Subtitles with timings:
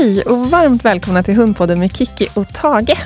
[0.00, 2.96] Hej och varmt välkomna till Hundpodden med Kiki och Tage.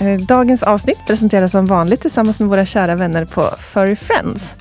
[0.00, 4.56] Eh, dagens avsnitt presenteras som vanligt tillsammans med våra kära vänner på Furry Friends.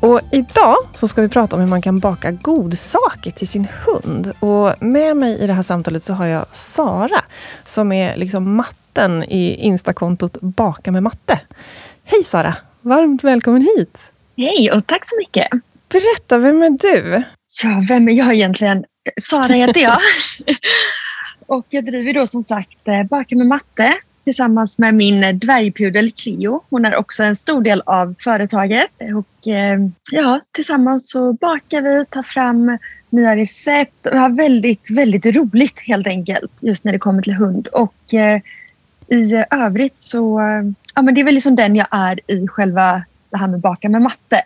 [0.00, 4.32] Och idag så ska vi prata om hur man kan baka godsaker till sin hund.
[4.40, 7.24] Och med mig i det här samtalet så har jag Sara
[7.64, 11.40] som är liksom matten i instakontot Baka med matte.
[12.04, 12.54] Hej Sara!
[12.80, 13.98] Varmt välkommen hit!
[14.36, 15.48] Hej och tack så mycket!
[15.88, 17.22] Berätta, vem är du?
[17.62, 18.84] Ja, vem är jag egentligen?
[19.20, 19.98] Sara heter jag.
[21.46, 23.92] och jag driver då som sagt eh, Baka med matte
[24.24, 26.60] tillsammans med min dvärgpudel Clio.
[26.70, 28.90] Hon är också en stor del av företaget.
[29.16, 29.78] Och eh,
[30.12, 32.78] ja, tillsammans så bakar vi, tar fram
[33.10, 37.66] nya recept och har väldigt, väldigt roligt helt enkelt just när det kommer till hund.
[37.66, 38.40] Och eh,
[39.08, 40.40] i övrigt så,
[40.94, 43.88] ja men det är väl liksom den jag är i själva det här med baka
[43.88, 44.40] med matte.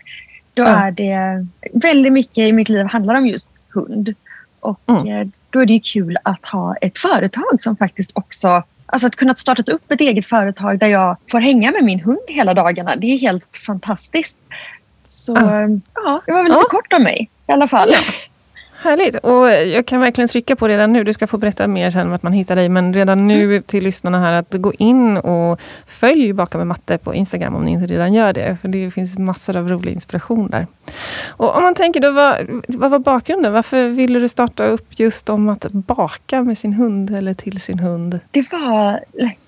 [0.55, 0.83] Då mm.
[0.83, 4.15] är det väldigt mycket i mitt liv handlar om just hund.
[4.61, 5.33] Och mm.
[5.51, 8.63] Då är det ju kul att ha ett företag som faktiskt också
[8.93, 12.19] Alltså att kunna starta upp ett eget företag där jag får hänga med min hund
[12.29, 12.97] hela dagarna.
[12.97, 14.39] Det är helt fantastiskt.
[15.09, 15.83] Så mm.
[15.95, 17.91] ja, det var väl lite kort om mig i alla fall.
[18.83, 19.17] Härligt!
[19.17, 22.23] Och jag kan verkligen trycka på redan nu, du ska få berätta mer sen vart
[22.23, 23.63] man hittar dig, men redan nu mm.
[23.63, 27.71] till lyssnarna här att gå in och följ Baka med matte på Instagram om ni
[27.71, 28.57] inte redan gör det.
[28.61, 30.67] För det finns massor av rolig inspiration där.
[31.27, 33.53] Och om man tänker då, vad, vad var bakgrunden?
[33.53, 37.79] Varför ville du starta upp just om att baka med sin hund eller till sin
[37.79, 38.21] hund?
[38.31, 39.01] Det var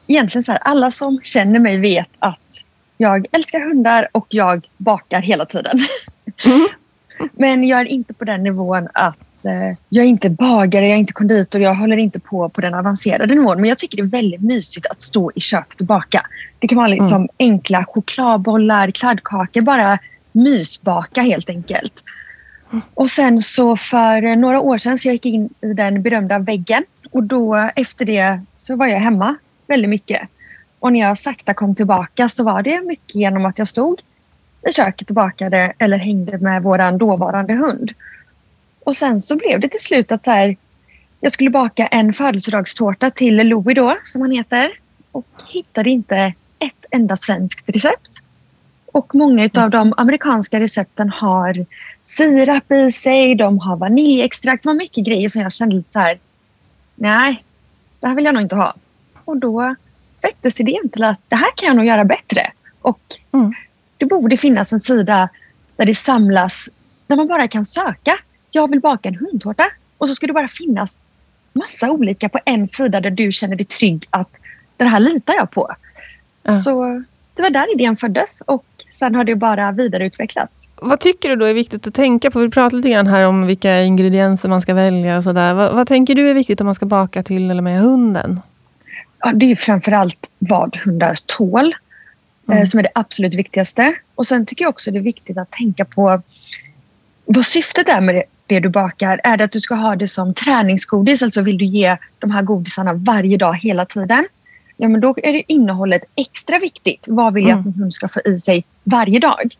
[0.07, 2.39] egentligen så här, alla som känner mig vet att
[2.97, 5.79] jag älskar hundar och jag bakar hela tiden.
[6.45, 6.69] Mm.
[7.33, 10.99] Men jag är inte på den nivån att eh, jag är inte bagare, jag är
[10.99, 13.61] inte konditor, jag håller inte på på den avancerade nivån.
[13.61, 16.27] Men jag tycker det är väldigt mysigt att stå i köket och baka.
[16.59, 17.29] Det kan vara liksom mm.
[17.39, 19.99] enkla chokladbollar, kladdkakor, bara
[20.33, 22.05] mysbaka helt enkelt.
[22.95, 26.85] Och sen så för några år sedan så jag gick in i den berömda väggen
[27.11, 29.37] och då efter det så var jag hemma
[29.67, 30.29] väldigt mycket.
[30.79, 34.03] Och när jag sakta kom tillbaka så var det mycket genom att jag stod
[34.69, 37.93] i köket och bakade eller hängde med vår dåvarande hund.
[38.85, 40.57] Och sen så blev det till slut att så här,
[41.21, 44.71] jag skulle baka en födelsedagstårta till Louie då, som han heter.
[45.13, 48.09] Och hittade inte ett enda svenskt recept.
[48.87, 51.67] Och många av de amerikanska recepten har
[52.03, 54.63] sirap i sig, de har vaniljextrakt.
[54.63, 56.19] Det var mycket grejer som jag kände lite så här,
[56.95, 57.45] nej,
[58.01, 58.75] det här vill jag nog inte ha.
[59.25, 59.75] Och då
[60.21, 62.53] väcktes idén till att det här kan jag nog göra bättre.
[62.81, 63.01] Och
[63.33, 63.55] mm.
[64.03, 65.29] Det borde finnas en sida
[65.77, 66.69] där det samlas,
[67.07, 68.19] där man bara kan söka.
[68.51, 69.65] Jag vill baka en hundtårta.
[69.99, 70.99] Och så ska det bara finnas
[71.53, 74.29] massa olika på en sida där du känner dig trygg att
[74.77, 75.75] det här litar jag på.
[76.43, 76.61] Ja.
[76.61, 77.03] Så
[77.35, 80.69] det var där idén föddes och sen har det bara vidareutvecklats.
[80.77, 82.39] Vad tycker du då är viktigt att tänka på?
[82.39, 85.55] Vi pratade lite grann här om vilka ingredienser man ska välja och sådär.
[85.55, 88.41] Vad, vad tänker du är viktigt om man ska baka till eller med hunden?
[89.19, 91.75] Ja, det är framförallt vad hundar tål.
[92.49, 92.67] Eh, mm.
[92.67, 93.95] som är det absolut viktigaste.
[94.15, 96.23] Och sen tycker jag också det är viktigt att tänka på
[97.25, 99.21] vad syftet är med det, det du bakar.
[99.25, 102.43] Är det att du ska ha det som träningsgodis, alltså vill du ge de här
[102.43, 104.27] godisarna varje dag hela tiden?
[104.77, 107.05] Ja, men då är det innehållet extra viktigt.
[107.09, 109.57] Vad vill jag att min hund ska få i sig varje dag?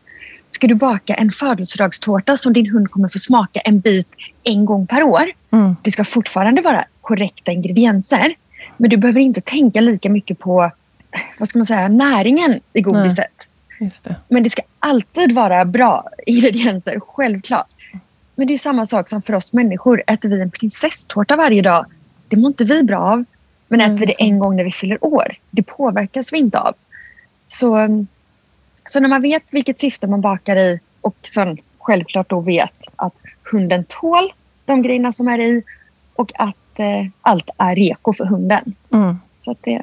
[0.49, 4.07] Ska du baka en födelsedagstårta som din hund kommer få smaka en bit
[4.43, 5.31] en gång per år?
[5.51, 5.75] Mm.
[5.81, 8.35] Det ska fortfarande vara korrekta ingredienser.
[8.77, 10.71] Men du behöver inte tänka lika mycket på
[11.37, 13.47] vad ska man säga, näringen i godiset.
[14.03, 14.15] Det.
[14.27, 17.67] Men det ska alltid vara bra ingredienser, självklart.
[18.35, 20.03] Men det är samma sak som för oss människor.
[20.07, 21.85] Äter vi en prinsesstårta varje dag,
[22.27, 23.25] det mår inte vi bra av.
[23.67, 26.75] Men äter vi det en gång när vi fyller år, det påverkas vi inte av.
[27.47, 28.05] Så,
[28.85, 33.13] så när man vet vilket syfte man bakar i och sen självklart då vet att
[33.51, 34.33] hunden tål
[34.65, 35.63] de grejerna som är i
[36.13, 38.75] och att eh, allt är reko för hunden.
[38.93, 39.19] Mm.
[39.43, 39.81] Så att det,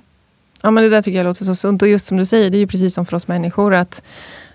[0.62, 1.82] Ja, men det där tycker jag låter så sunt.
[1.82, 3.74] Och just som du säger, det är ju precis som för oss människor.
[3.74, 4.02] att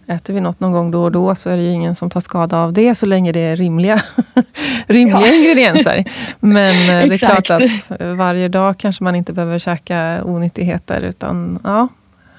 [0.07, 2.19] Äter vi något någon gång då och då så är det ju ingen som tar
[2.19, 4.01] skada av det så länge det är rimliga,
[4.87, 6.03] rimliga ingredienser.
[6.39, 11.01] Men eh, det är klart att varje dag kanske man inte behöver käka onyttigheter.
[11.01, 11.87] Utan, ja,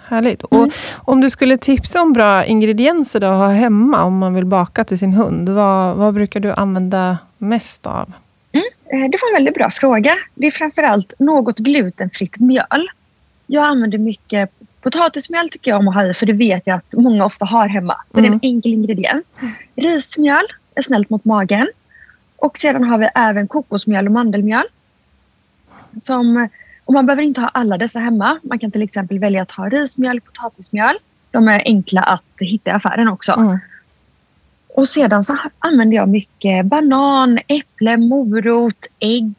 [0.08, 0.42] härligt.
[0.50, 0.64] Mm.
[0.64, 0.72] Och
[1.12, 4.84] om du skulle tipsa om bra ingredienser då, att ha hemma om man vill baka
[4.84, 5.48] till sin hund.
[5.48, 8.12] Vad, vad brukar du använda mest av?
[8.52, 8.66] Mm.
[8.92, 10.12] Eh, det var en väldigt bra fråga.
[10.34, 12.88] Det är framförallt något glutenfritt mjöl.
[13.46, 14.50] Jag använder mycket
[14.81, 17.69] potatismjöl tycker jag om att ha i för det vet jag att många ofta har
[17.69, 17.96] hemma.
[18.06, 18.22] Så mm.
[18.22, 18.56] det är en mm.
[18.56, 19.34] enkel ingrediens.
[19.76, 21.69] Rismjöl är snällt mot magen.
[22.37, 24.64] Och sedan har vi även kokosmjöl och mandelmjöl.
[26.00, 26.48] Som,
[26.84, 28.38] och man behöver inte ha alla dessa hemma.
[28.43, 30.99] Man kan till exempel välja att ha rismjöl, potatismjöl.
[31.31, 33.32] De är enkla att hitta i affären också.
[33.32, 33.58] Mm.
[34.75, 39.34] Och sedan så använder jag mycket banan, äpple, morot, ägg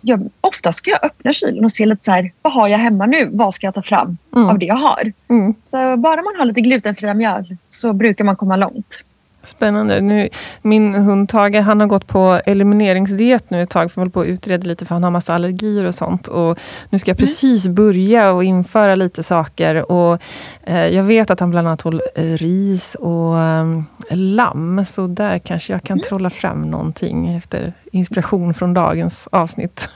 [0.00, 3.06] jag, ofta ska jag öppna kylen och se lite så här, vad har jag hemma
[3.06, 3.28] nu?
[3.32, 4.48] Vad ska jag ta fram Mm.
[4.48, 5.12] av det jag har?
[5.28, 5.54] Mm.
[5.64, 9.04] Så bara man har lite glutenfria mjöl så brukar man komma långt.
[9.44, 10.00] Spännande.
[10.00, 10.28] Nu,
[10.62, 14.26] min hund Tage han har gått på elimineringsdiet nu ett tag, för håller på att
[14.26, 16.28] utreda lite, för han har massa allergier och sånt.
[16.28, 16.58] Och
[16.90, 19.92] nu ska jag precis börja och införa lite saker.
[19.92, 20.22] Och,
[20.62, 25.38] eh, jag vet att han bland annat håller eh, ris och eh, lamm, så där
[25.38, 29.90] kanske jag kan trolla fram någonting efter inspiration från dagens avsnitt.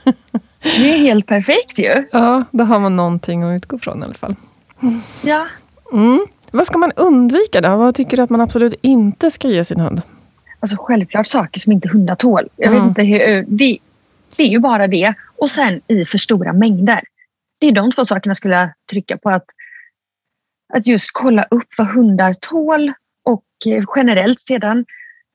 [0.61, 2.07] Det är helt perfekt ju.
[2.11, 4.35] ja, då har man någonting att utgå från i alla fall.
[5.21, 5.45] Ja.
[5.93, 6.27] Mm.
[6.57, 7.75] Vad ska man undvika då?
[7.77, 10.01] Vad tycker du att man absolut inte ska ge sin hund?
[10.59, 12.49] Alltså självklart saker som inte hundar tål.
[12.55, 12.79] Jag Mm.
[12.79, 13.77] vet inte hur, det,
[14.35, 15.13] det är ju bara det.
[15.37, 17.01] Och sen i för stora mängder.
[17.59, 19.29] Det är de två sakerna skulle jag trycka på.
[19.29, 19.45] Att,
[20.73, 22.93] att just kolla upp vad hundar tål
[23.23, 24.85] och eh, generellt sedan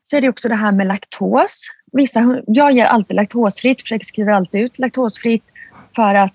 [0.02, 1.66] så är det också det här med laktos.
[1.92, 5.44] Vissa, jag ger alltid laktosfritt, försöker skriva alltid ut laktosfritt
[5.96, 6.34] för att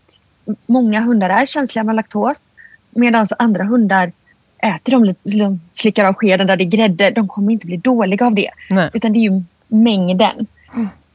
[0.66, 2.50] många hundar är känsliga med laktos
[2.90, 4.12] medan andra hundar
[4.58, 7.10] äter de lite, slickar av skeden där det är grädde.
[7.10, 8.50] De kommer inte bli dåliga av det.
[8.70, 8.90] Nej.
[8.94, 10.48] Utan det är ju mängden.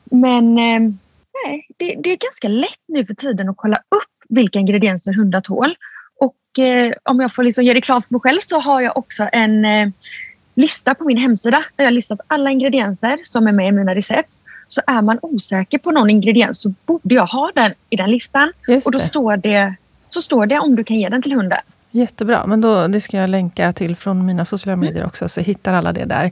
[0.04, 0.80] Men eh,
[1.44, 5.40] nej, det, det är ganska lätt nu för tiden att kolla upp vilka ingredienser hundar
[5.40, 5.74] tål.
[6.20, 9.28] Och eh, om jag får liksom ge reklam för mig själv så har jag också
[9.32, 9.88] en eh,
[10.54, 13.94] lista på min hemsida där jag har listat alla ingredienser som är med i mina
[13.94, 14.30] recept.
[14.68, 18.52] Så är man osäker på någon ingrediens så borde jag ha den i den listan.
[18.68, 19.04] Just Och då det.
[19.04, 19.74] står det,
[20.08, 21.58] så står det om du kan ge den till hunden.
[21.94, 25.72] Jättebra, men då, det ska jag länka till från mina sociala medier också, så hittar
[25.72, 26.30] alla det där.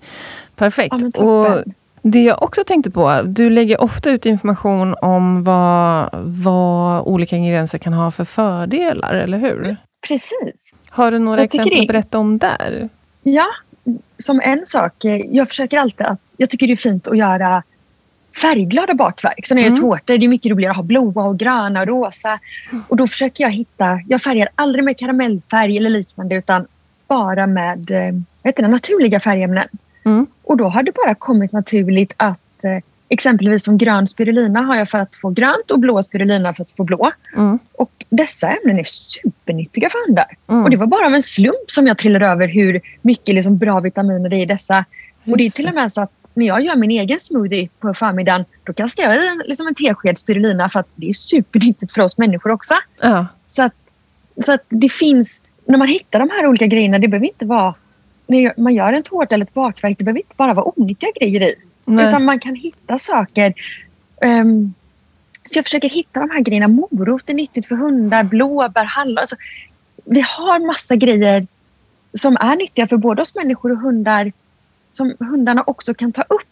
[0.57, 0.95] Perfekt.
[1.17, 1.65] Ja, och
[2.03, 7.79] det jag också tänkte på, du lägger ofta ut information om vad, vad olika ingredienser
[7.79, 9.77] kan ha för fördelar, eller hur?
[10.09, 10.75] Precis.
[10.89, 12.89] Har du några exempel att berätta om där?
[13.23, 13.47] Ja,
[14.19, 14.93] som en sak.
[15.31, 16.19] Jag försöker alltid att...
[16.37, 17.63] Jag tycker det är fint att göra
[18.37, 19.47] färgglada bakverk.
[19.47, 19.91] Så när jag gör Mm.
[19.91, 22.39] tårtor det är mycket roligare att ha blåa och gröna och rosa.
[22.89, 24.01] Och då försöker jag hitta...
[24.09, 26.67] Jag färgar aldrig med karamellfärg eller liknande utan
[27.09, 29.69] bara med eh, heter det, naturliga färgämnen.
[30.05, 30.27] Mm.
[30.43, 32.79] Och då har det bara kommit naturligt att eh,
[33.09, 36.71] exempelvis som grön spirulina har jag för att få grönt och blå spirulina för att
[36.71, 37.13] få blå.
[37.37, 37.59] Mm.
[37.73, 40.37] Och dessa ämnen är supernyttiga för hundar.
[40.49, 40.65] Mm.
[40.65, 43.81] Och det var bara av en slump som jag trillade över hur mycket liksom bra
[43.81, 44.85] vitaminer det är i dessa.
[45.25, 47.69] och det är Just till och med så att när jag gör min egen smoothie
[47.81, 51.13] på förmiddagen då kastar jag i en, liksom en tesked spirulina för att det är
[51.13, 52.75] supernyttigt för oss människor också.
[53.01, 53.75] Ja, Så att,
[54.45, 57.75] så att det finns, när man hittar de här olika grejerna, det behöver inte vara
[58.31, 61.43] när man gör en tårta eller ett bakverk, det behöver inte bara vara onyttiga grejer
[61.43, 61.55] i.
[61.85, 62.09] nej.
[62.09, 63.55] Utan man kan hitta saker.
[64.23, 64.75] ehm,
[65.45, 66.69] så jag försöker hitta de här grejerna.
[66.69, 69.19] Morot är nyttigt för hundar, blåbär, hallon.
[69.19, 69.37] Alltså,
[70.05, 71.47] vi har massa grejer
[72.15, 74.33] som är nyttiga för både oss människor och hundar
[74.93, 76.49] som hundarna också kan ta upp.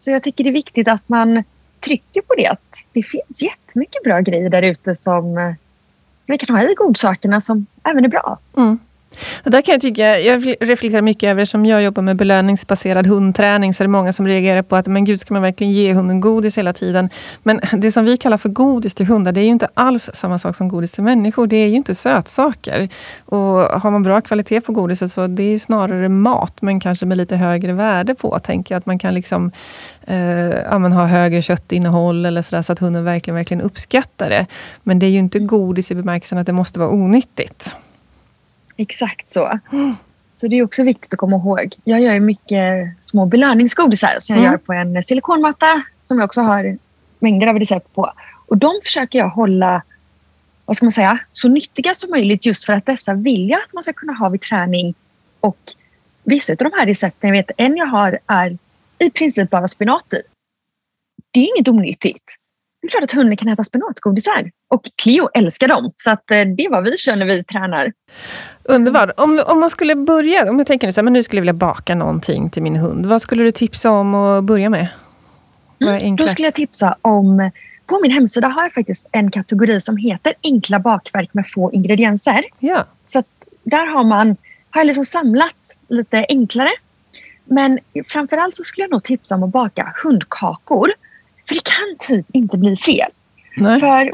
[0.00, 1.44] Så jag tycker det är viktigt att man
[1.80, 2.46] trycker på det.
[2.46, 5.54] Att det finns jättemycket bra grejer där ute som eh,
[6.26, 8.38] vi kan ha i godsakerna som även är bra.
[8.56, 8.78] Mm.
[9.44, 13.74] Det där kan jag tycka, jag reflekterar mycket över som jag jobbar med belöningsbaserad hundträning,
[13.74, 16.20] så är det många som reagerar på att men gud, ska man verkligen ge hunden
[16.20, 17.10] godis hela tiden?
[17.42, 20.38] Men det som vi kallar för godis till hundar, det är ju inte alls samma
[20.38, 21.46] sak som godis till människor.
[21.46, 22.88] Det är ju inte sötsaker.
[23.24, 23.40] Och
[23.80, 27.16] har man bra kvalitet på godiset så det är ju snarare mat, men kanske med
[27.16, 28.38] lite högre värde på.
[28.38, 29.50] Tänker jag att man kan liksom
[30.06, 34.46] eh, ja, ha högre köttinnehåll eller sådär, så att hunden verkligen, verkligen uppskattar det.
[34.82, 37.76] Men det är ju inte godis i bemärkelsen att det måste vara onyttigt.
[38.82, 39.58] Exakt så.
[40.34, 41.74] Så det är också viktigt att komma ihåg.
[41.84, 44.52] Jag gör mycket små belöningsgodisar som jag Mm.
[44.52, 46.78] gör på en silikonmatta som jag också har
[47.18, 48.12] mängder av recept på.
[48.46, 49.82] Och de försöker jag hålla
[50.64, 53.72] vad ska man säga, så nyttiga som möjligt just för att dessa vill jag att
[53.72, 54.94] man ska kunna ha vid träning.
[55.40, 55.58] Och
[56.24, 58.58] vissa av de här recepten, jag vet en jag har är
[58.98, 60.22] i princip bara spenat i.
[61.30, 62.24] Det är inget onyttigt.
[62.82, 64.50] Det är klart att hunden kan äta spenatgodisar.
[64.68, 65.92] Och Cleo älskar dem.
[65.96, 67.92] Så att eh, det är vad vi kör när vi tränar.
[68.64, 69.10] Underbart.
[69.16, 71.42] Om, om man skulle börja, om jag tänker nu så här, men nu skulle jag
[71.42, 73.06] vilja baka någonting till min hund.
[73.06, 74.88] Vad skulle du tipsa om att börja med?
[75.80, 77.50] Mm, Då skulle jag tipsa om...
[77.86, 82.44] På min hemsida har jag faktiskt en kategori som heter enkla bakverk med få ingredienser.
[82.58, 82.84] Ja.
[83.06, 83.26] Så att
[83.62, 84.36] där har man
[84.70, 85.56] har jag liksom samlat
[85.88, 86.70] lite enklare.
[87.44, 90.92] Men framförallt så skulle jag nog tipsa om att baka hundkakor.
[91.52, 93.10] För det kan typ inte bli fel.
[93.56, 93.80] Nej.
[93.80, 94.10] För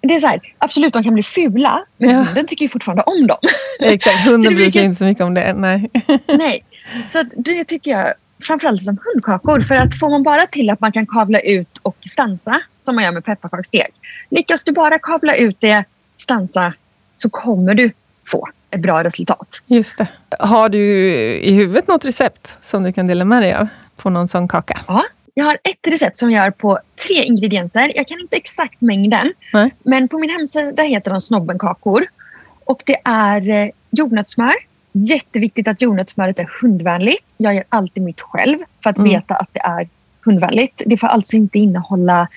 [0.08, 2.16] det är så här, absolut de kan bli fula, men Ja.
[2.22, 3.38] hunden tycker ju fortfarande om dem.
[3.80, 5.52] Exakt, hunden bryr sig brukar- inte så mycket om det.
[5.54, 5.90] Nej.
[6.26, 6.64] Nej,
[7.08, 9.60] så det tycker jag framförallt som hundkakor.
[9.60, 13.04] För att får man bara till att man kan kavla ut och stansa som man
[13.04, 13.86] gör med pepparkaksdeg.
[14.30, 15.84] Lyckas du bara kavla ut det,
[16.16, 16.72] stansa,
[17.16, 17.90] så kommer du
[18.26, 19.62] få ett bra resultat.
[19.66, 20.06] Just det.
[20.38, 20.78] Har du
[21.34, 24.78] i huvudet något recept som du kan dela med dig av på någon sån kaka?
[24.88, 27.92] Ja, jag har ett recept som jag gör på tre ingredienser.
[27.96, 29.32] Jag kan inte exakt mängden.
[29.52, 29.70] Nej.
[29.82, 32.06] Men på min hemsida heter de snobbenkakor.
[32.64, 34.54] Och det är eh, jordnötssmör.
[34.92, 37.24] Jätteviktigt att jordnötssmöret är hundvänligt.
[37.36, 39.10] Jag gör alltid mitt själv för att Mm.
[39.10, 39.88] veta att det är
[40.24, 40.82] hundvänligt.
[40.86, 42.28] Det får alltså inte innehålla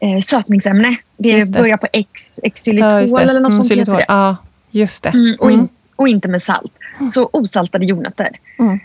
[0.00, 0.96] eh, sötningsämne.
[1.16, 1.50] Det, det.
[1.58, 4.04] börjar på X, xylitol Ja, eller något Mm, sånt heter det.
[4.08, 4.36] Ja,
[4.70, 5.08] just det.
[5.08, 5.60] Mm, och, Mm.
[5.60, 6.72] in, och inte med salt.
[7.12, 8.28] Så osaltade jordnötter.
[8.58, 8.80] Mm.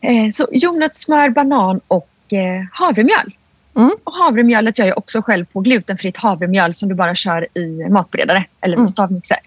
[0.00, 3.34] Eh, så jordnötssmör, banan och eh, havremjöl.
[3.76, 3.90] Mm.
[4.04, 8.44] Och havremjölet gör jag också själv på glutenfritt havremjöl som du bara kör i matberedare
[8.60, 8.88] eller med Mm.
[8.88, 9.38] stavmixer.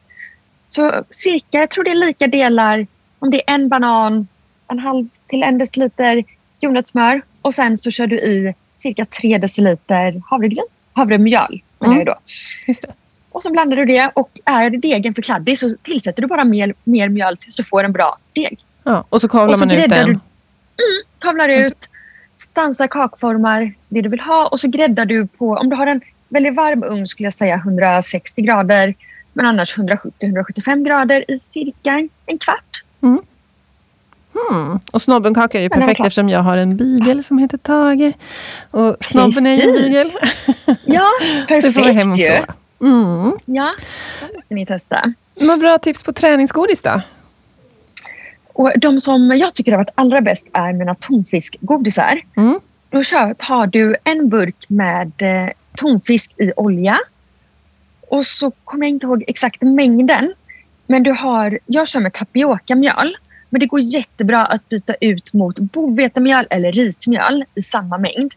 [0.67, 2.87] Så cirka, jag tror det är lika delar,
[3.19, 4.27] om det är en banan,
[4.67, 6.23] en halv till en deciliter
[6.59, 11.61] jordnötssmör och sen så kör du i cirka tre deciliter havregryn, havremjöl.
[11.79, 12.07] menar Mm.
[12.07, 12.19] jag då.
[12.67, 12.93] Just det.
[13.31, 16.73] Och så blandar du det och är degen för kladdig så tillsätter du bara mer,
[16.83, 18.59] mer mjöl tills du får en bra deg.
[18.83, 20.05] Ja, och så kavlar Och så man ut den.
[20.07, 21.89] du- Mm, kavlar ut,
[22.39, 26.01] stansar kakformar det du vill ha och så gräddar du på, om du har en
[26.29, 28.93] väldigt varm ugn skulle jag säga 160 grader
[29.33, 32.83] men annars 170-175 grader i cirka en kvart.
[33.03, 34.79] Mm.
[34.91, 37.57] Och snobbenkaka är ju Men den är perfekt eftersom jag har en beagle som heter
[37.57, 38.13] Tage.
[38.71, 40.11] Och snobben är ju en beagle.
[40.85, 41.07] Ja,
[41.47, 42.87] Så det får vi hem och perfekt ju.
[42.87, 43.37] Mm.
[43.45, 43.73] Ja,
[44.19, 45.13] det måste ni testa.
[45.35, 47.01] Några bra tips på träningsgodis då?
[48.59, 52.21] Och de som jag tycker har varit allra bäst är mina tonfiskgodisar.
[52.37, 52.59] Mm.
[52.89, 56.99] Då kör, tar du en burk med eh, tonfisk i olja.
[58.09, 60.33] Och så kommer jag inte ihåg exakt mängden.
[60.87, 63.17] Men du har, jag kör med tapiokamjöl.
[63.49, 68.33] Men det går jättebra att byta ut mot bovetemjöl eller rismjöl i samma mängd.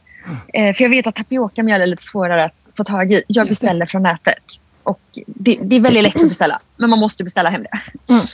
[0.55, 3.23] Eh, för jag vet att tapiokamjöl är lite svårare att få tag i.
[3.26, 4.61] Jag beställer från nätet.
[4.83, 6.61] Och det, det är väldigt lätt att beställa.
[6.76, 8.12] Men man måste beställa hem det.
[8.12, 8.26] Mm.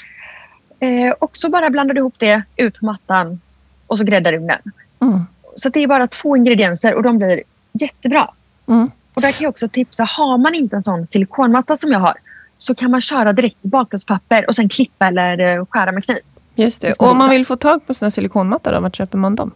[0.81, 3.41] Eh, och så bara blandar du ihop det ut på mattan
[3.87, 4.59] och så gräddar du ugnen.
[5.01, 5.21] Mm.
[5.57, 7.43] Så det är bara två ingredienser och de blir
[7.73, 8.31] jättebra.
[8.67, 8.91] Mm.
[9.15, 12.15] Och där kan jag också tipsa, har man inte en sån silikonmatta som jag har
[12.57, 16.19] så kan man köra direkt i bakplåtspapper och sen klippa eller eh, skära med kniv.
[16.55, 19.35] Just Det Och om man vill få tag på sina silikonmattor, då, vart köper man
[19.35, 19.51] dem?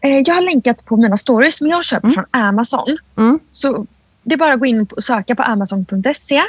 [0.00, 2.14] Eh, jag har länkat på mina stories men jag köper Mm.
[2.14, 2.98] från Amazon.
[3.16, 3.38] Mm.
[3.50, 3.86] Så
[4.22, 6.40] det är bara att gå in och söka på amazon.se.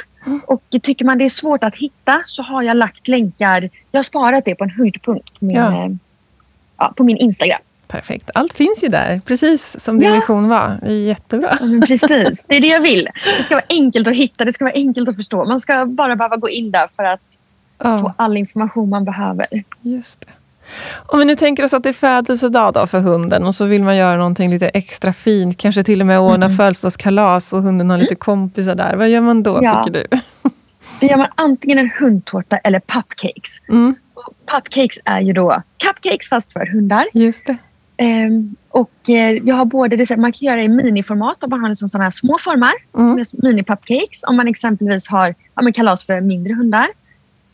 [0.46, 3.70] Och tycker man det är svårt att hitta så har jag lagt länkar.
[3.92, 5.84] Jag har sparat det på en höjdpunkt på min, Ja.
[5.84, 5.90] eh,
[6.76, 7.60] ja, på min Instagram.
[7.88, 8.30] Perfekt.
[8.34, 10.14] Allt finns ju där, precis som din Ja.
[10.14, 10.78] vision var.
[10.82, 11.58] Det är jättebra.
[11.60, 13.08] Ja, precis, det är det jag vill.
[13.38, 15.44] Det ska vara enkelt att hitta, det ska vara enkelt att förstå.
[15.44, 17.38] Man ska bara behöva gå in där för att
[17.78, 19.46] få all information man behöver.
[19.80, 20.32] just det.
[21.06, 23.82] Om vi nu tänker oss att det är födelsedag då för hunden och så vill
[23.82, 26.56] man göra någonting lite extra fint, kanske till och med ordna Mm.
[26.56, 28.96] födelsedagskalas och hunden har lite kompisar där.
[28.96, 29.84] Vad gör man då, Ja.
[29.84, 30.16] tycker du?
[31.00, 33.60] Då gör man antingen en hundtårta eller pupcakes.
[33.68, 37.06] Mm, Och Pupcakes är ju då cupcakes fast för hundar.
[37.12, 37.56] just det.
[37.96, 41.68] Ehm, och eh, jag har både det, man kan göra i miniformat om man har
[41.68, 42.72] liksom sådana här små formar.
[42.96, 43.14] Mm.
[43.14, 46.86] med Mini-pupcakes om man exempelvis har ja, men kalas för mindre hundar.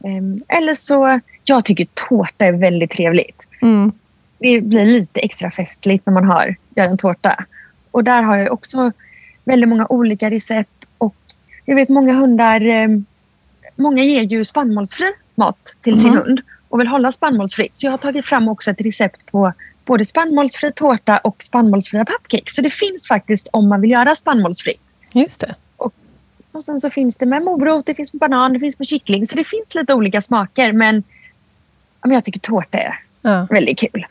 [0.04, 3.42] Ehm, eller så, jag tycker tårta är väldigt trevligt.
[3.62, 3.92] Mm.
[4.38, 7.44] det blir lite extra festligt när man har, gör en tårta.
[7.90, 8.92] Och där har jag också
[9.44, 10.84] väldigt många olika recept.
[10.98, 11.16] Och
[11.64, 12.88] jag vet många hundar, eh,
[13.76, 16.22] många ger ju spannmålsfri mat till sin Mm.
[16.22, 17.76] hund och vill hålla spannmålsfritt.
[17.76, 19.52] Så jag har tagit fram också ett recept på
[19.84, 22.54] både spannmålsfri tårta och spannmålsfria cupcakes.
[22.54, 24.80] Så det finns faktiskt om man vill göra spannmålsfritt.
[25.12, 25.54] Just det.
[26.52, 29.26] Och sen så finns det med morot, det finns med banan, det finns med kyckling.
[29.26, 31.02] Så det finns lite olika smaker men,
[32.02, 33.46] men jag tycker tårta är Ja.
[33.50, 34.06] väldigt kul.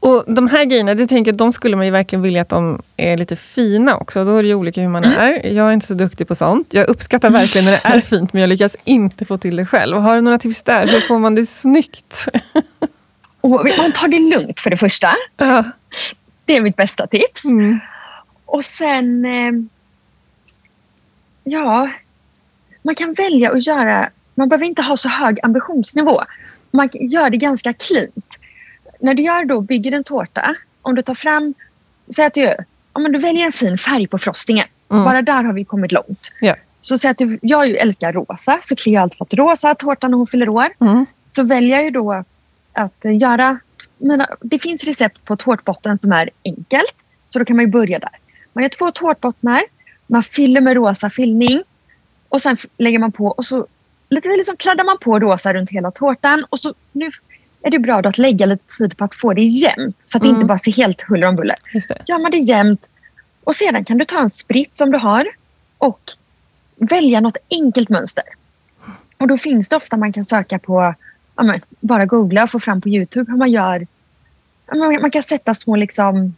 [0.00, 3.16] Och de här grejerna, det tänker de skulle man ju verkligen vilja att de är
[3.16, 4.24] lite fina också.
[4.24, 5.18] Då är det ju olika hur man Mm.
[5.18, 5.46] är.
[5.52, 6.74] Jag är inte så duktig på sånt.
[6.74, 9.96] Jag uppskattar verkligen när det är fint, men jag lyckas inte få till det själv.
[9.96, 10.86] Har du några tips där?
[10.86, 12.28] Hur får man det snyggt?
[13.40, 15.08] Och man tar det lugnt för det första.
[15.36, 15.64] Ja.
[16.44, 17.44] Det är mitt bästa tips.
[17.44, 17.78] Mm.
[18.44, 19.24] Och sen...
[19.24, 19.52] Eh,
[21.44, 21.90] ja,
[22.82, 24.10] man kan välja att göra...
[24.34, 26.22] Man behöver inte ha så hög ambitionsnivå.
[26.76, 28.38] Man gör det ganska cleant.
[29.00, 31.54] När du gör då, bygger en tårta, om du tar fram...
[32.14, 32.54] Säg att du,
[32.94, 34.66] ja, men du väljer en fin färg på frostingen.
[34.90, 35.04] Mm.
[35.04, 36.32] Bara där har vi kommit långt.
[36.40, 36.54] Ja.
[36.80, 40.16] Så säg att du, jag älskar rosa, så klär jag alltid fått rosa tårta när
[40.16, 40.68] hon fyller år.
[40.80, 41.06] Mm.
[41.30, 42.24] Så väljer jag ju då
[42.72, 43.58] att göra...
[43.98, 46.94] Mina, det finns recept på tårtbotten som är enkelt.
[47.28, 48.18] Så då kan man ju börja där.
[48.52, 49.62] Man gör två tårtbottnar.
[50.06, 51.62] Man fyller med rosa fyllning.
[52.28, 53.66] Och sen lägger man på och så
[54.08, 56.46] lite liksom kladdar man på rosa runt hela tårtan.
[56.50, 57.10] Och så nu
[57.62, 59.96] är det bra att lägga lite tid på att få det jämnt.
[60.04, 60.36] Så att det Mm.
[60.36, 61.56] inte bara ser helt huller om buller.
[61.72, 62.02] Det.
[62.08, 62.90] Gör man det jämnt
[63.44, 65.26] och sedan kan du ta en spritt som du har
[65.78, 66.00] och
[66.76, 68.24] välja något enkelt mönster.
[69.18, 70.94] Och då finns det ofta man kan söka på,
[71.36, 73.86] ja, men, bara googla och få fram på Youtube hur man gör.
[74.66, 76.36] Ja, Man kan sätta små liksom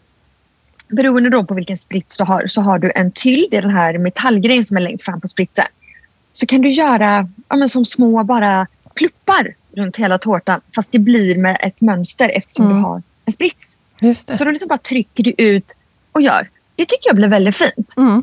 [0.88, 3.70] beroende då på vilken sprits du har så har du en tyll, det är den
[3.70, 5.64] här metallgrejen som är längst fram på spritsen.
[6.40, 10.98] Så kan du göra ja, men som små bara pluppar runt hela tårtan fast det
[10.98, 12.76] blir med ett mönster eftersom Mm.
[12.78, 13.76] du har en sprits.
[14.38, 15.72] Så då liksom bara trycker du ut
[16.12, 16.48] och gör.
[16.76, 17.94] Det tycker jag blir väldigt fint.
[17.96, 18.22] Mm.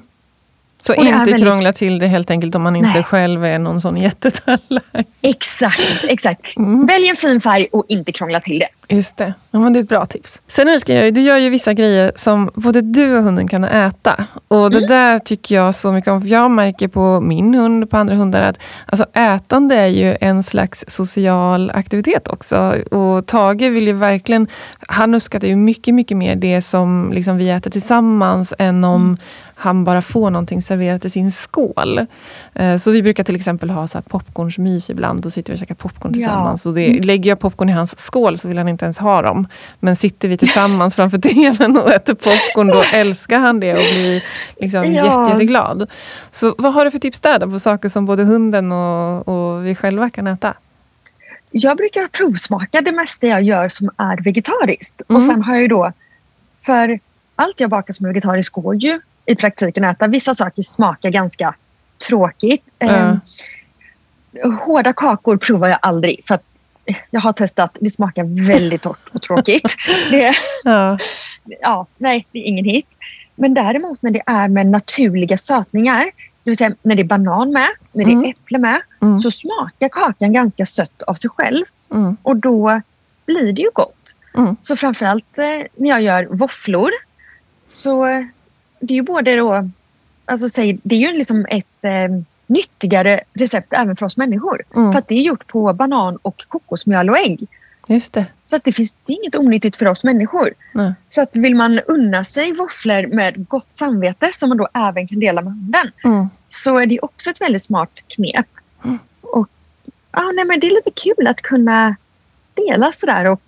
[0.86, 3.04] Så Och inte väldigt- krångla till det helt enkelt om man inte Nej.
[3.04, 5.06] själv är någon sån jättetalang.
[5.22, 6.42] Exakt, exakt.
[6.58, 6.86] Mm.
[6.86, 8.96] Välj en fin färg och inte krångla till det.
[8.96, 9.34] Just det.
[9.51, 10.42] Ja, men det är ett bra tips.
[10.48, 13.63] Sen älskar jag ju, du gör ju vissa grejer som både du och hunden kan
[13.63, 14.25] äta.
[14.48, 16.27] Och det där tycker jag så mycket om.
[16.27, 20.44] Jag märker på min hund och på andra hundar att alltså, ätande är ju en
[20.44, 22.75] slags social aktivitet också.
[22.92, 24.48] Och Tage vill ju verkligen,
[24.88, 29.18] han uppskattar ju mycket, mycket mer det som liksom, vi äter tillsammans än om
[29.57, 32.05] han bara får någonting serverat i sin skål.
[32.53, 35.21] Eh, Så vi brukar till exempel ha så här popcornsmys ibland.
[35.21, 36.17] Då sitter vi och käkar popcorn Ja.
[36.17, 36.65] tillsammans.
[36.65, 39.47] Och det, lägger jag popcorn i hans skål så vill han inte ens ha dem.
[39.79, 44.24] Men sitter vi tillsammans framför tvn och äter popcorn då älskar han det och blir
[44.62, 45.19] liksom Ja.
[45.19, 45.89] jätte, jätteglad.
[46.31, 49.65] Så vad har du för tips där då, på saker som både hunden och, och
[49.65, 50.53] vi själva kan äta?
[51.51, 55.01] Jag brukar provsmaka det mesta jag gör som är vegetariskt.
[55.09, 55.17] Mm.
[55.17, 55.91] Och sen har jag ju då,
[56.65, 57.00] för
[57.35, 60.08] allt jag bakar som är vegetariskt går ju i praktiken att äta.
[60.08, 61.55] Vissa saker smakar ganska
[62.08, 62.63] tråkigt.
[62.79, 63.15] Eh,
[64.65, 66.44] hårda kakor provar jag aldrig för att
[67.10, 69.75] jag har testat, det smakar väldigt torrt och tråkigt.
[70.12, 70.32] det,
[70.63, 70.98] Ja.
[71.62, 72.88] ja, nej, det är ingen hit.
[73.36, 76.03] Men däremot när det är med naturliga sötningar,
[76.44, 78.25] det vill säga när det är banan med, när det Mm.
[78.25, 79.20] är äpple med, Mm.
[79.20, 81.65] så smakar kakan ganska sött av sig själv.
[81.94, 82.17] Mm.
[82.22, 82.82] Och då
[83.25, 84.15] blir det ju gott.
[84.38, 84.55] Mm.
[84.62, 86.91] Så framförallt eh, när jag gör våfflor
[87.67, 88.25] så
[88.86, 89.70] det är ju både då,
[90.25, 91.92] alltså säg, det är ju liksom ett eh,
[92.48, 94.63] nyttigare recept även för oss människor.
[94.75, 94.92] Mm.
[94.92, 97.48] För att det är gjort på banan och kokosmjöl och ägg.
[97.88, 98.25] Just det.
[98.46, 100.54] Så att det finns det är inget onyttigt för oss människor.
[100.74, 100.94] Nej.
[101.10, 105.20] Så att vill man unna sig våfflor med gott samvete som man då även kan
[105.20, 106.29] dela med hunden Mm.
[106.50, 108.48] så är det också ett väldigt smart knep.
[108.83, 109.00] Mm.
[109.22, 109.48] Och,
[110.12, 111.96] ja, nej, men det är lite kul att kunna
[112.53, 113.25] dela sådär.
[113.25, 113.42] Och,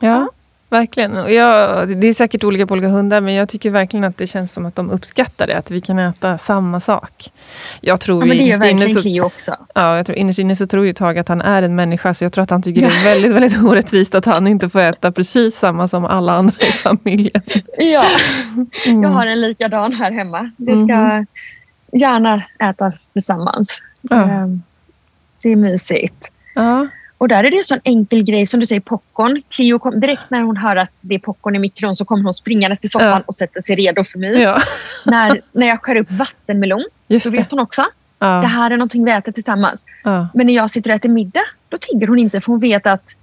[0.00, 0.30] Ja,
[0.70, 1.16] verkligen.
[1.16, 4.26] Och jag, det är säkert olika på olika hundar, men jag tycker verkligen att det
[4.26, 5.58] känns som att de uppskattar det.
[5.58, 7.32] Att vi kan äta samma sak.
[7.80, 9.56] Jag tror ja, men det gör verkligen så, också.
[9.74, 12.24] ja, jag tror innerst inne så tror ju Tage att han är en människa, så
[12.24, 15.12] jag tror att han tycker det är väldigt, väldigt orättvist att han inte får äta
[15.12, 17.42] precis samma som alla andra i familjen.
[17.78, 18.04] Ja,
[18.86, 19.02] Mm.
[19.02, 20.50] jag har en likadan här hemma.
[20.56, 21.26] Det ska Mhm.
[21.92, 23.82] gärna ätas tillsammans.
[24.00, 24.22] Ja.
[24.22, 24.62] Ehm,
[25.42, 26.30] Det är mysigt.
[26.54, 26.86] Ja,
[27.18, 29.42] Och där är det en sån enkel grej som du säger popcorn.
[29.48, 32.34] Cleo kom, direkt när hon hör att det är popcorn i mikron så kommer hon
[32.34, 33.22] springandes till soffan Ja.
[33.26, 34.44] och sätter sig redo för mys.
[34.44, 34.62] ja.
[35.04, 37.36] När, när jag skär upp vattenmelon, just då det.
[37.36, 37.82] vet hon också.
[37.82, 39.84] Det Ja, här är någonting vi äter tillsammans.
[40.34, 43.14] Men när jag sitter och äter middag, då tigger hon inte för hon vet att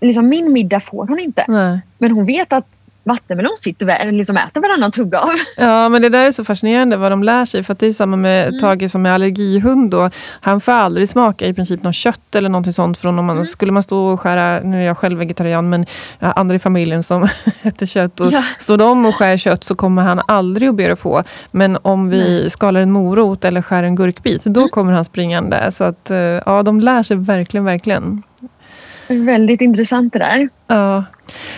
[0.00, 1.44] liksom min middag får hon inte.
[1.48, 1.80] Nej.
[1.98, 2.66] Men hon vet att
[3.04, 5.28] vattenmelon sitter eller liksom äter varannan tugga av.
[5.56, 7.62] Ja, men det där är så fascinerande vad de lär sig.
[7.62, 8.60] För att det är samma med Mm.
[8.60, 9.90] Tage som är allergihund.
[9.90, 10.10] Då.
[10.40, 12.98] Han får aldrig smaka i princip något kött eller någonting sånt.
[12.98, 13.44] Från om man, Mm.
[13.46, 15.86] Skulle man stå och skära, nu är jag själv vegetarian, men
[16.18, 17.22] jag har andra i familjen som
[17.62, 18.20] äter kött.
[18.20, 18.42] Och Ja.
[18.58, 21.22] Står de och skär kött så kommer han aldrig att be att få.
[21.50, 24.70] Men om vi skalar en morot eller skär en gurkbit, då Mm.
[24.70, 25.72] kommer han springande.
[25.72, 28.22] Så att, eh, ja, de lär sig verkligen, verkligen.
[29.12, 30.48] Väldigt intressant det där.
[30.66, 31.04] Ja.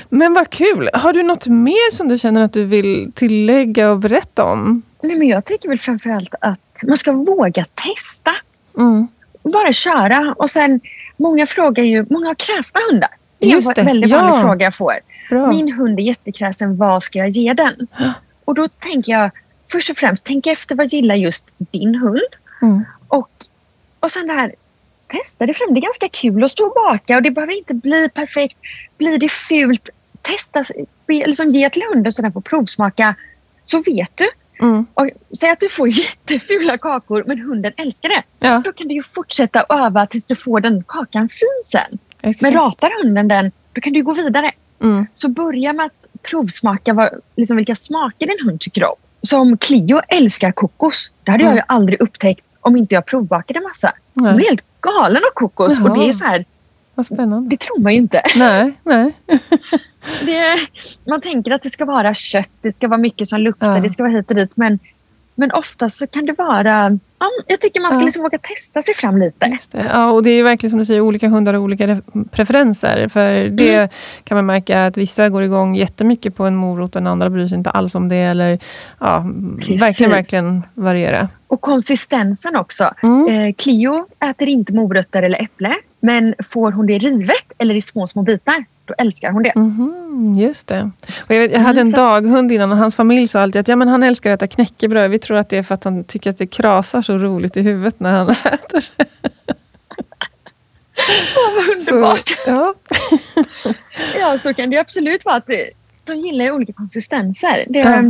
[0.08, 0.90] Men vad kul!
[0.94, 4.82] Har du något mer som du känner att du vill tillägga och berätta om?
[5.02, 8.30] Nej, men jag tycker väl framförallt att man ska våga testa.
[8.78, 9.08] Mm.
[9.42, 10.34] Bara köra.
[10.38, 10.80] Och sen,
[11.16, 13.10] många frågar ju, många har kräsna hundar.
[13.38, 14.18] Det är en väldigt ja.
[14.18, 14.94] vanlig fråga jag får.
[15.30, 15.48] Bra.
[15.48, 17.86] Min hund är jättekräsen, vad ska jag ge den?
[18.44, 19.30] Och då tänker jag,
[19.72, 22.20] först och främst, tänk efter vad gillar just din hund?
[22.62, 22.84] Mm.
[23.08, 23.30] Och,
[24.00, 24.54] och sen det här,
[25.18, 25.74] testa det fram.
[25.74, 28.56] Det är ganska kul att stå och baka och det behöver inte bli perfekt.
[28.98, 29.88] Blir det fult,
[30.22, 30.64] testa,
[31.08, 33.14] liksom ge till hunden så den får provsmaka.
[33.64, 34.28] Så vet du.
[34.60, 34.86] Mm.
[34.94, 35.08] Och
[35.40, 38.22] säg att du får jättefula kakor men hunden älskar det.
[38.48, 41.98] Ja, Då kan du ju fortsätta öva tills du får den kakan fin sen.
[42.22, 42.42] exakt.
[42.42, 44.50] Men ratar hunden den, då kan du gå vidare.
[44.82, 45.06] Mm.
[45.14, 48.94] Så börja med att provsmaka vad, liksom vilka smaker din hund tycker om.
[49.22, 51.10] Som Clio älskar kokos.
[51.24, 51.56] Det hade Mm.
[51.56, 53.92] jag ju aldrig upptäckt om inte jag provbakade massa.
[54.12, 54.34] Nej.
[54.34, 55.78] blir helt galen av kokos.
[55.78, 55.90] Jaha.
[55.90, 56.44] Och det är så här,
[56.94, 57.50] Vad spännande.
[57.50, 58.22] det tror man ju inte.
[58.36, 59.12] Nej, nej.
[60.26, 60.58] Det,
[61.10, 63.80] man tänker att det ska vara kött, det ska vara mycket som luktar, Ja.
[63.80, 64.56] det ska vara hit och dit.
[64.56, 64.78] Men,
[65.34, 66.98] men ofta så kan det vara...
[67.18, 68.04] Ja, jag tycker man ska Ja.
[68.04, 69.58] liksom våga testa sig fram lite.
[69.72, 73.08] Ja, och det är verkligen som du säger, olika hundar har olika re- preferenser.
[73.08, 73.88] För det Mm.
[74.24, 77.48] kan man märka att vissa går igång jättemycket på en morot och den andra bryr
[77.48, 78.16] sig inte alls om det.
[78.16, 78.58] Eller
[79.00, 79.82] ja, Precis.
[79.82, 81.28] verkligen, verkligen variera.
[81.46, 82.90] Och konsistensen också.
[83.02, 83.28] Mm.
[83.28, 85.74] Eh, Clio äter inte morötter eller äpple.
[86.00, 89.50] Men får hon det rivet eller i små, små bitar, då älskar hon det.
[89.56, 90.90] Mm, just det.
[91.28, 93.76] Och jag, vet, jag hade en daghund innan och hans familj sa alltid att ja,
[93.76, 95.10] men han älskar att äta knäckebröd.
[95.10, 97.60] Vi tror att det är för att han tycker att det krasar så roligt i
[97.62, 98.84] huvudet när han äter.
[101.36, 102.28] Åh, vad underbart!
[102.28, 102.74] Så, ja.
[104.20, 105.36] ja, så kan det absolut vara.
[105.36, 105.48] att
[106.04, 107.64] De gillar ju olika konsistenser.
[107.68, 108.02] Det, Ja.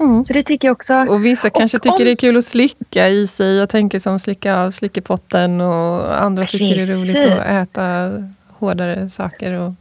[0.00, 0.24] Mm.
[0.24, 0.94] Så det tycker jag också.
[0.94, 3.56] Och vissa kanske Och tycker om- det är kul att slicka i sig.
[3.56, 7.32] Jag tänker som slicka av slickepotten och andra tycker det är roligt Precis.
[7.32, 8.10] att äta
[8.58, 9.52] hårdare saker.
[9.52, 9.72] Och,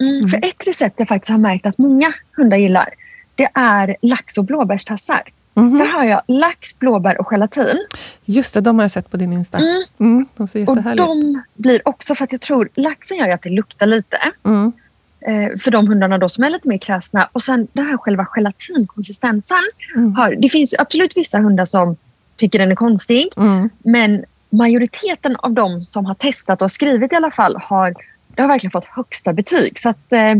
[0.00, 2.88] Mm, För ett recept jag faktiskt har märkt att många hundar gillar,
[3.34, 5.22] det är lax och blåbärstassar.
[5.54, 5.78] Mhm.
[5.78, 7.86] Där har jag lax, blåbär och gelatin.
[8.24, 9.58] Just det, de har jag sett på din Insta.
[9.58, 9.82] Mm.
[10.00, 11.08] Mm, de ser Och jättehärliga ut.
[11.22, 14.18] de blir också, för att jag tror laxen gör ju att det luktar lite.
[14.44, 14.72] Mm.
[15.20, 17.28] Eh, för de hundarna då som är lite mer kräsna.
[17.32, 19.58] Och sen den här själva gelatinkonsistensen.
[19.96, 20.14] Mm.
[20.14, 21.96] Har, det finns absolut vissa hundar som
[22.36, 23.28] tycker den är konstig.
[23.36, 23.70] Mm.
[23.78, 27.94] Men majoriteten av de som har testat och skrivit i alla fall har,
[28.36, 29.78] har verkligen fått högsta betyg.
[29.78, 30.34] Så att eh,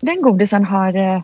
[0.00, 1.22] den godisen har eh,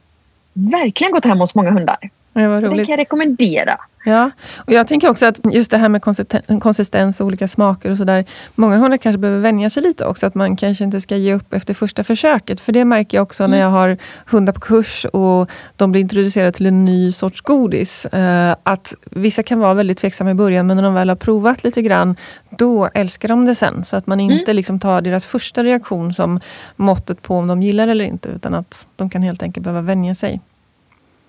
[0.52, 1.98] verkligen gått hem hos många hundar.
[2.32, 2.86] Ja, vad Den roligt.
[2.86, 3.78] kan jag rekommendera.
[4.04, 7.90] Ja, och jag tänker också att just det här med konsisten- konsistens och olika smaker
[7.90, 8.24] och sådär.
[8.54, 10.26] Många hundar kanske behöver vänja sig lite också.
[10.26, 12.60] Att man kanske inte ska ge upp efter första försöket.
[12.60, 16.52] För det märker jag också när jag har hundar på kurs och de blir introducerade
[16.52, 18.06] till en ny sorts godis.
[18.06, 21.64] Eh, att vissa kan vara väldigt tveksamma i början men när de väl har provat
[21.64, 22.16] lite grann
[22.50, 23.84] då älskar de det sen.
[23.84, 26.40] Så att man inte liksom tar deras första reaktion som
[26.76, 28.28] måttet på om de gillar det eller inte.
[28.28, 30.40] Utan att de kan helt enkelt behöva vänja sig.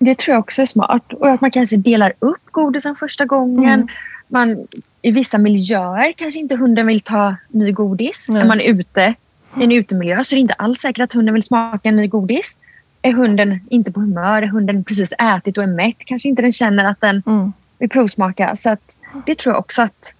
[0.04, 1.12] Det tror jag också är smart.
[1.12, 3.74] Och att man kanske delar upp godisen första gången.
[3.74, 3.88] Mm.
[4.28, 4.66] Man,
[5.02, 8.26] I vissa miljöer kanske inte hunden vill ta ny godis.
[8.28, 8.42] Nej.
[8.42, 9.14] När man är ute
[9.60, 12.56] i en utemiljö så är det inte alls säkert att hunden vill smaka ny godis.
[13.02, 16.52] Är hunden inte på humör, är hunden precis ätit och är mätt, kanske inte den
[16.52, 17.52] känner att den Mm.
[17.78, 18.56] vill provsmaka.
[18.56, 20.14] Så att det tror jag också att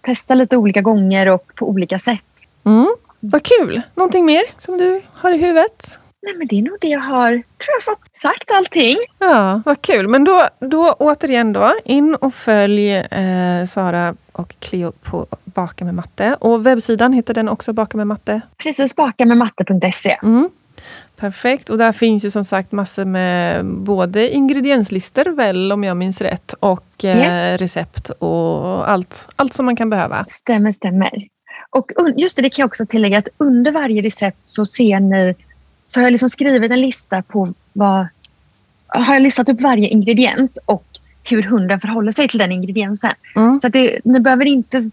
[0.00, 2.20] testa lite olika gånger och på olika sätt.
[2.64, 2.94] Mm.
[3.20, 3.82] Vad kul!
[3.94, 5.98] Någonting mer som du har i huvudet?
[6.28, 8.96] Nej, men det är nog det jag har tror jag fått sagt allting.
[9.18, 10.08] Ja, vad kul.
[10.08, 15.94] Men då, då återigen då, in och följ eh, Sara och Cleo på Baka med
[15.94, 16.36] matte.
[16.40, 18.40] Och webbsidan heter den också Baka med matte.
[18.62, 20.18] Precis baka med matte.se.
[20.22, 20.48] Mm.
[21.16, 21.70] Perfekt.
[21.70, 26.54] Och där finns ju som sagt massor med både ingredienslistor väl om jag minns rätt
[26.60, 27.60] och eh, Yes.
[27.60, 30.24] recept och allt, allt som man kan behöva.
[30.28, 31.10] Stämmer, stämmer.
[31.70, 35.34] Och just det, det kan jag också tillägga att under varje recept så ser ni
[35.88, 38.06] så har jag liksom skrivit en lista på vad
[38.86, 40.84] har jag listat upp varje ingrediens och
[41.24, 43.12] hur hunden förhåller sig till den ingrediensen.
[43.36, 43.60] Mm.
[43.60, 44.90] Så det, ni behöver inte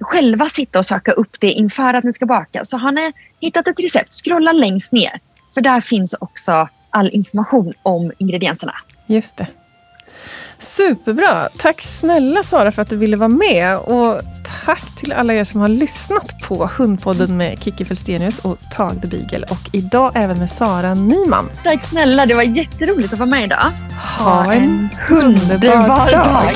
[0.00, 2.64] själva sitta och söka upp det inför att ni ska baka.
[2.64, 5.20] Så har ni hittat ett recept, scrolla längst ner.
[5.54, 8.74] För där finns också all information om ingredienserna.
[9.06, 9.46] Just det.
[10.62, 11.48] Superbra!
[11.58, 13.78] Tack snälla Sara för att du ville vara med.
[13.78, 14.20] Och
[14.64, 19.08] tack till alla er som har lyssnat på Hundpodden med Kiki Felstenius och Tag the
[19.08, 19.46] Beagle.
[19.50, 21.50] Och idag även med Sara Nyman.
[21.64, 23.70] Tack snälla, det var jätteroligt att vara med idag.
[24.18, 26.52] Ha en underbar dag!